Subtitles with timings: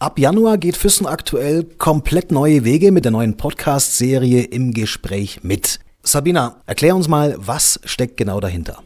[0.00, 5.80] Ab Januar geht Füssen aktuell komplett neue Wege mit der neuen Podcast-Serie im Gespräch mit.
[6.04, 8.80] Sabina, erklär uns mal, was steckt genau dahinter?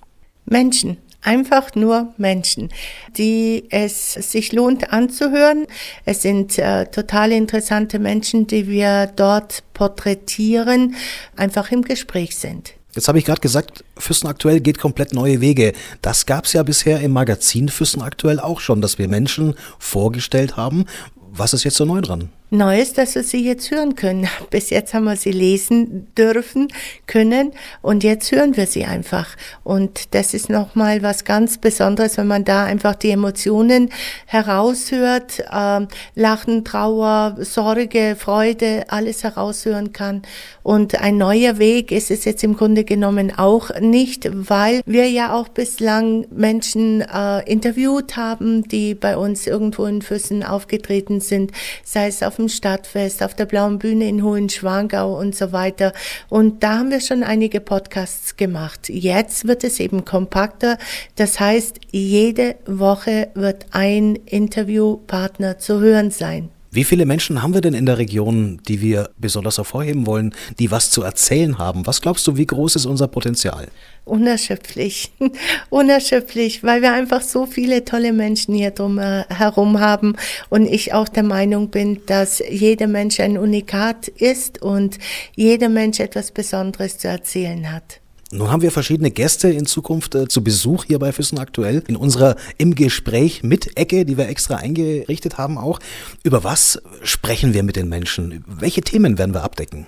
[0.47, 0.97] Menschen.
[1.21, 2.71] Einfach nur Menschen,
[3.19, 5.67] die es sich lohnt anzuhören.
[6.07, 10.97] Es sind äh, total interessante Menschen, die wir dort porträtieren,
[11.37, 12.73] einfach im Gespräch sind.
[12.95, 15.73] Jetzt habe ich gerade gesagt, Füssen aktuell geht komplett neue Wege.
[16.03, 20.57] Das gab es ja bisher im Magazin Füssen aktuell auch schon, dass wir Menschen vorgestellt
[20.59, 20.85] haben.
[21.31, 22.29] Was ist jetzt so neu dran?
[22.55, 24.29] Neu ist, dass wir sie jetzt hören können.
[24.51, 26.69] Bis jetzt haben wir sie lesen dürfen,
[27.07, 29.39] können und jetzt hören wir sie einfach.
[29.65, 33.89] Und das ist nochmal was ganz Besonderes, wenn man da einfach die Emotionen
[34.27, 40.21] heraushört, äh, Lachen, Trauer, Sorge, Freude, alles heraushören kann.
[40.63, 45.33] Und ein neuer Weg ist es jetzt im Grunde genommen auch nicht, weil wir ja
[45.33, 51.51] auch bislang Menschen äh, interviewt haben, die bei uns irgendwo in Füssen aufgetreten sind,
[51.83, 55.93] sei es auf dem Stadtfest, auf der Blauen Bühne in Hohenschwangau und so weiter.
[56.29, 58.89] Und da haben wir schon einige Podcasts gemacht.
[58.89, 60.79] Jetzt wird es eben kompakter.
[61.17, 66.52] Das heißt, jede Woche wird ein Interviewpartner zu hören sein.
[66.75, 70.71] Wie viele Menschen haben wir denn in der Region, die wir besonders hervorheben wollen, die
[70.71, 71.87] was zu erzählen haben?
[71.87, 73.69] Was glaubst du, wie groß ist unser Potenzial?
[74.07, 75.13] Unerschöpflich,
[75.69, 80.17] unerschöpflich, weil wir einfach so viele tolle Menschen hier drum äh, herum haben
[80.49, 84.97] und ich auch der Meinung bin, dass jeder Mensch ein Unikat ist und
[85.37, 88.02] jeder Mensch etwas Besonderes zu erzählen hat.
[88.35, 91.97] Nun haben wir verschiedene Gäste in Zukunft äh, zu Besuch hier bei Füssen aktuell in
[91.97, 95.81] unserer im Gespräch mit Ecke, die wir extra eingerichtet haben auch.
[96.23, 98.43] Über was sprechen wir mit den Menschen?
[98.47, 99.87] Welche Themen werden wir abdecken?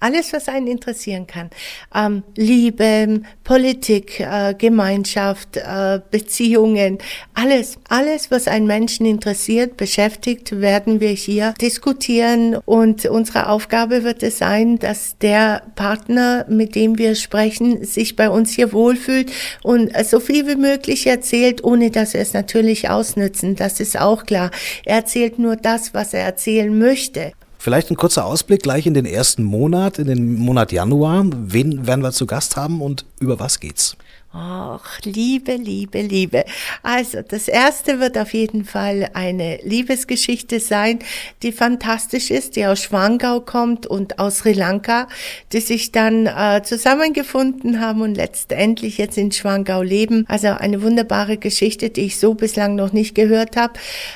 [0.00, 1.50] Alles, was einen interessieren kann.
[1.94, 6.96] Ähm, Liebe, Politik, äh, Gemeinschaft, äh, Beziehungen,
[7.34, 12.56] alles, alles, was einen Menschen interessiert, beschäftigt, werden wir hier diskutieren.
[12.64, 18.30] Und unsere Aufgabe wird es sein, dass der Partner, mit dem wir sprechen, sich bei
[18.30, 19.30] uns hier wohlfühlt
[19.62, 23.54] und so viel wie möglich erzählt, ohne dass wir es natürlich ausnützen.
[23.54, 24.50] Das ist auch klar.
[24.86, 27.32] Er erzählt nur das, was er erzählen möchte.
[27.62, 31.26] Vielleicht ein kurzer Ausblick gleich in den ersten Monat, in den Monat Januar.
[31.30, 33.98] Wen werden wir zu Gast haben und über was geht's?
[34.32, 36.44] Ach, Liebe, Liebe, Liebe.
[36.84, 41.00] Also, das erste wird auf jeden Fall eine Liebesgeschichte sein,
[41.42, 45.08] die fantastisch ist, die aus Schwangau kommt und aus Sri Lanka,
[45.52, 50.24] die sich dann äh, zusammengefunden haben und letztendlich jetzt in Schwangau leben.
[50.28, 53.72] Also eine wunderbare Geschichte, die ich so bislang noch nicht gehört habe.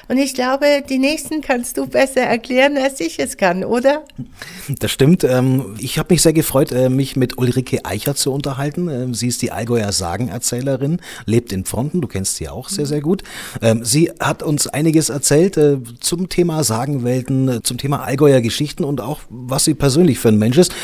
[0.06, 4.04] Und ich glaube, die nächsten kannst du besser erklären, als ich es kann, oder?
[4.68, 5.24] Das stimmt.
[5.24, 8.88] Ähm, ich habe mich sehr gefreut, äh, mich mit Ulrike Eicher zu unterhalten.
[8.88, 13.00] Ähm, sie ist die Allgäuer Sagenerzählerin, lebt in Fronten, du kennst sie auch sehr, sehr
[13.00, 13.22] gut.
[13.62, 18.84] Ähm, sie hat uns einiges erzählt äh, zum Thema Sagenwelten, äh, zum Thema Allgäuer Geschichten
[18.84, 20.74] und auch, was sie persönlich für ein Mensch ist.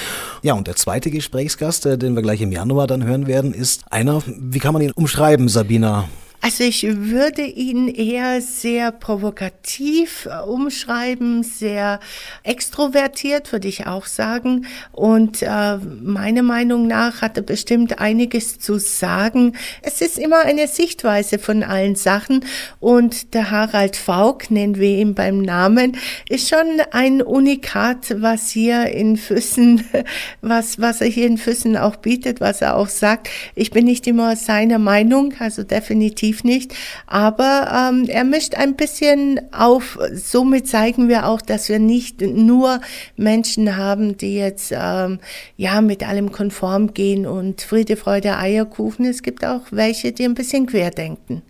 [0.43, 3.83] Ja, und der zweite Gesprächsgast, äh, den wir gleich im Januar dann hören werden, ist
[3.91, 6.09] einer, wie kann man ihn umschreiben, Sabina?
[6.43, 12.01] Also ich würde ihn eher sehr provokativ äh, umschreiben, sehr
[12.45, 14.67] extrovertiert, würde ich auch sagen.
[14.93, 19.53] Und äh, meiner Meinung nach hat er bestimmt einiges zu sagen.
[19.83, 22.47] Es ist immer eine Sichtweise von allen Sachen.
[22.81, 25.99] Und der Harald Faulk, nennen wir ihn beim Namen,
[26.31, 29.85] ist schon ein Unikat, was hier in Füssen,
[30.41, 33.29] was, was er hier in Füssen auch bietet, was er auch sagt.
[33.55, 36.75] Ich bin nicht immer seiner Meinung, also definitiv definitiv nicht.
[37.07, 39.99] Aber ähm, er mischt ein bisschen auf.
[40.13, 42.81] Somit zeigen wir auch, dass wir nicht nur
[43.17, 45.19] Menschen haben, die jetzt ähm,
[45.57, 49.05] ja mit allem konform gehen und Friede, Freude, Eierkuchen.
[49.05, 51.43] Es gibt auch welche, die ein bisschen querdenken.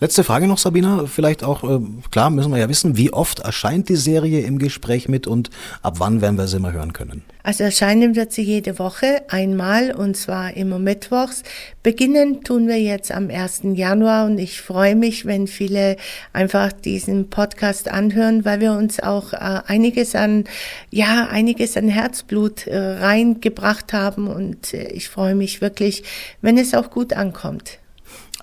[0.00, 1.06] Letzte Frage noch, Sabina.
[1.06, 5.08] Vielleicht auch, äh, klar, müssen wir ja wissen, wie oft erscheint die Serie im Gespräch
[5.08, 5.50] mit und
[5.82, 7.22] ab wann werden wir sie mal hören können?
[7.44, 11.42] Also erscheinen wird sie jede Woche einmal und zwar immer mittwochs.
[11.82, 13.62] Beginnen tun wir jetzt am 1.
[13.74, 15.96] Januar und ich freue mich, wenn viele
[16.32, 20.44] einfach diesen Podcast anhören, weil wir uns auch äh, einiges an,
[20.90, 26.02] ja, einiges an Herzblut äh, reingebracht haben und äh, ich freue mich wirklich,
[26.40, 27.78] wenn es auch gut ankommt.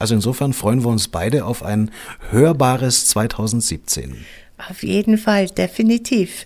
[0.02, 1.92] Also insofern freuen wir uns beide auf ein
[2.32, 4.26] hörbares 2017.
[4.70, 6.46] Auf jeden Fall, definitiv.